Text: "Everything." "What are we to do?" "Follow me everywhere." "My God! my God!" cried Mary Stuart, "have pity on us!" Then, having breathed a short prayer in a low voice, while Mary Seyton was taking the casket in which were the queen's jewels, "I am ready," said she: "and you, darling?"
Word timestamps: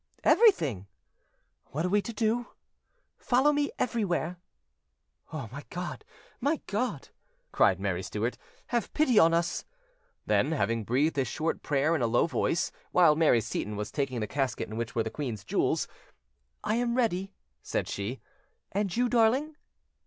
"Everything." 0.23 0.87
"What 1.67 1.85
are 1.85 1.89
we 1.89 2.01
to 2.01 2.11
do?" 2.11 2.47
"Follow 3.19 3.51
me 3.51 3.69
everywhere." 3.77 4.37
"My 5.31 5.63
God! 5.69 6.03
my 6.39 6.59
God!" 6.65 7.09
cried 7.51 7.79
Mary 7.79 8.01
Stuart, 8.01 8.35
"have 8.69 8.91
pity 8.95 9.19
on 9.19 9.31
us!" 9.31 9.63
Then, 10.25 10.53
having 10.53 10.83
breathed 10.85 11.19
a 11.19 11.23
short 11.23 11.61
prayer 11.61 11.93
in 11.95 12.01
a 12.01 12.07
low 12.07 12.25
voice, 12.25 12.71
while 12.91 13.15
Mary 13.15 13.41
Seyton 13.41 13.75
was 13.75 13.91
taking 13.91 14.21
the 14.21 14.25
casket 14.25 14.69
in 14.69 14.75
which 14.75 14.95
were 14.95 15.03
the 15.03 15.11
queen's 15.11 15.43
jewels, 15.43 15.87
"I 16.63 16.77
am 16.77 16.95
ready," 16.95 17.35
said 17.61 17.87
she: 17.87 18.21
"and 18.71 18.97
you, 18.97 19.07
darling?" 19.07 19.55